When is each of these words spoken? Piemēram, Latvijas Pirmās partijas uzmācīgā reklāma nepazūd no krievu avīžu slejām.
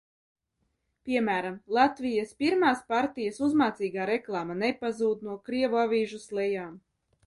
Piemēram, 1.09 1.59
Latvijas 1.79 2.33
Pirmās 2.41 2.83
partijas 2.95 3.39
uzmācīgā 3.51 4.11
reklāma 4.15 4.61
nepazūd 4.67 5.27
no 5.31 5.41
krievu 5.49 5.85
avīžu 5.89 6.27
slejām. 6.31 6.79